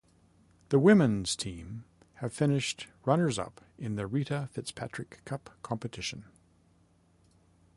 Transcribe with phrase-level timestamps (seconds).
[0.69, 1.83] The Women's team
[2.15, 6.25] have finished runners up in the Rita Fitzpatrick cup competition.